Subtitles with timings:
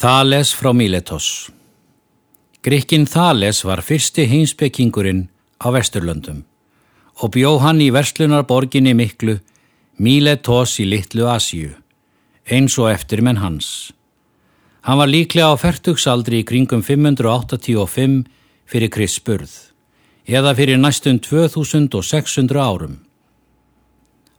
[0.00, 1.50] Þales frá Míletos
[2.64, 5.26] Grikkin Þales var fyrsti heimspekingurinn
[5.60, 6.38] á Vesturlöndum
[7.20, 9.34] og bjó hann í verslunarborginni miklu
[10.00, 11.74] Míletos í Littlu Asíu,
[12.48, 13.92] eins og eftir menn hans.
[14.88, 18.24] Hann var líklega á færtugsaldri í kringum 585
[18.64, 19.52] fyrir Kris Spurð,
[20.24, 22.96] eða fyrir næstum 2600 árum.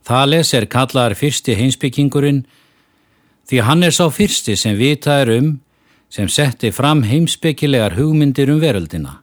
[0.10, 2.48] Þales er kallaðar fyrsti heimsbyggingurinn
[3.52, 5.48] því hann er sá fyrsti sem vita er um
[6.08, 9.18] sem setti fram heimsbyggilegar hugmyndir um veröldina.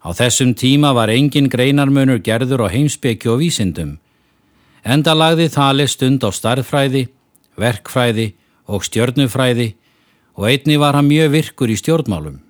[0.00, 3.98] Á þessum tíma var engin greinarmönur gerður á heimsbyggi og vísindum,
[4.82, 7.02] enda lagði þali stund á starðfræði,
[7.60, 8.32] verkfræði
[8.64, 9.74] og stjörnufræði
[10.40, 12.40] og einni var hann mjög virkur í stjórnmálum.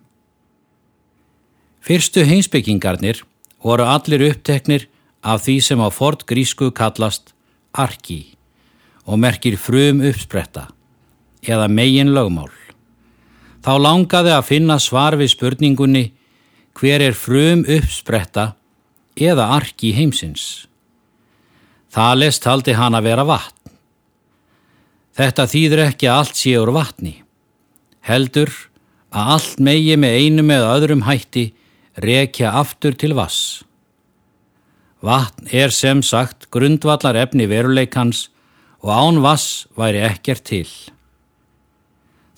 [1.82, 3.24] Fyrstu heimsbyggingarnir
[3.58, 4.86] voru allir uppteknir
[5.26, 7.34] af því sem á fort grísku kallast
[7.74, 8.38] arki
[9.06, 10.68] og merkir frum uppspretta
[11.42, 12.50] eða megin lögmál.
[13.62, 16.04] Þá langaði að finna svar við spurningunni
[16.78, 18.52] hver er frum uppspretta
[19.18, 20.66] eða arki heimsins.
[21.92, 23.58] Þales taldi hann að vera vatn.
[25.12, 27.18] Þetta þýður ekki að allt sé úr vatni.
[28.00, 28.50] Heldur
[29.12, 31.50] að allt megi með einu með öðrum hætti
[32.00, 33.62] rekja aftur til vass.
[35.04, 38.30] Vatn er sem sagt grundvallar efni veruleikans
[38.82, 40.68] og án vass væri ekkert til.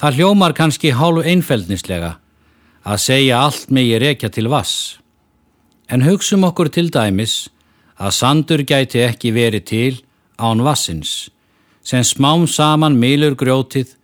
[0.00, 2.18] Það hljómar kannski hálfu einfeldnislega
[2.84, 4.98] að segja allt megi rekja til vass.
[5.88, 7.48] En hugsum okkur til dæmis
[7.96, 9.94] að sandur gæti ekki verið til
[10.36, 11.30] án vassins,
[11.82, 13.94] sem smám saman milur grjótið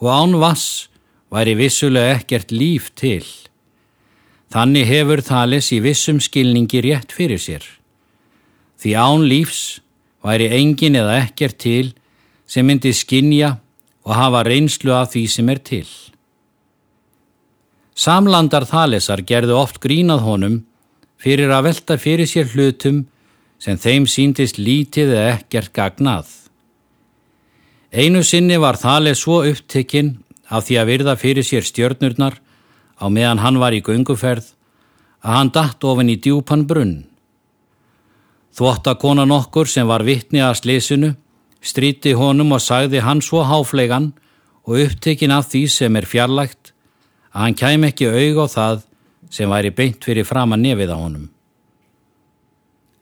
[0.00, 0.88] og án vass
[1.32, 3.24] væri vissulega ekkert líf til.
[4.52, 7.64] Þannig hefur þalis í vissum skilningi rétt fyrir sér.
[8.80, 9.80] Því án lífs
[10.22, 11.92] væri engin eða ekkert til
[12.46, 13.56] sem myndi skinja
[14.04, 15.88] og hafa reynslu af því sem er til.
[17.94, 20.60] Samlandar þalesar gerðu oft grínað honum
[21.22, 23.04] fyrir að velta fyrir sér hlutum
[23.62, 26.26] sem þeim síndist lítið eða ekkert gagnað.
[27.92, 30.16] Einu sinni var þales svo upptekinn
[30.48, 32.38] af því að virða fyrir sér stjörnurnar
[32.98, 34.54] á meðan hann var í gunguferð
[35.22, 37.11] að hann datt ofin í djúpan brunn.
[38.52, 41.12] Þvottakona nokkur sem var vittni að slesinu
[41.62, 44.10] stríti honum og sagði hann svo háflegan
[44.66, 46.72] og upptekinn af því sem er fjarlægt
[47.32, 48.82] að hann kæm ekki auð á það
[49.32, 51.30] sem væri beint fyrir fram að nefið á honum.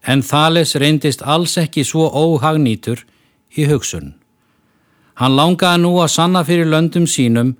[0.06, 3.02] En Þales reyndist alls ekki svo óhagnýtur
[3.58, 4.14] í hugsun.
[5.20, 7.56] Hann langaði nú að sanna fyrir löndum sínum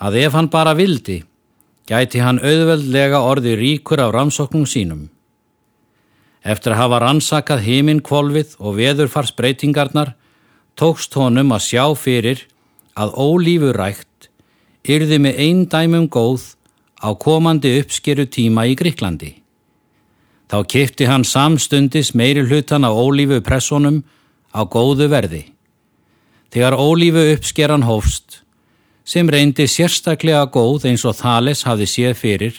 [0.00, 1.22] að ef hann bara vildi,
[1.86, 5.13] gæti hann auðveldlega orði ríkur á ramsóknum sínum.
[6.44, 10.12] Eftir að hafa rannsakað heiminn kvolvið og veðurfarsbreytingarnar
[10.76, 12.44] tókst honum að sjá fyrir
[13.00, 14.28] að ólífurækt
[14.84, 16.52] yrði með einn dæmum góð
[17.00, 19.32] á komandi uppskeru tíma í Gríklandi.
[20.52, 24.02] Þá kipti hann samstundis meiri hlutan á ólífu pressonum
[24.52, 25.46] á góðu verði.
[26.52, 28.44] Þegar ólífu uppskeran hófst,
[29.04, 32.54] sem reyndi sérstaklega góð eins og Thales hafði séð fyrir,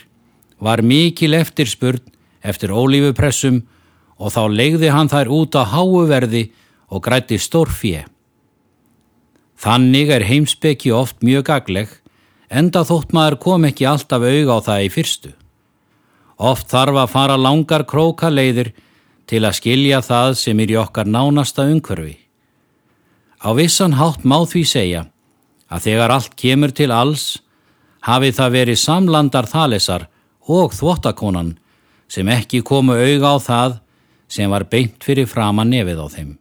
[0.59, 2.01] var mikil eftirspurn
[2.43, 3.61] eftir ólífu pressum
[4.17, 6.47] og þá legði hann þær út á háuverði
[6.91, 8.05] og grætti stórfið.
[9.55, 11.91] Þannig er heimsbyggi oft mjög gagleg
[12.49, 15.31] enda þótt maður kom ekki alltaf auga á það í fyrstu.
[16.35, 18.73] Oft þarf að fara langar króka leiðir
[19.25, 22.17] til að skilja það sem er í okkar nánasta umhverfi.
[23.41, 25.05] Á vissan hátt má því segja
[25.71, 27.39] að þegar allt kemur til alls
[28.05, 30.07] hafi það verið samlandar þalesar
[30.45, 31.55] og þvottakonan
[32.11, 33.79] sem ekki komu auga á það
[34.27, 36.31] sem var beint fyrir fram að nefið á þeim.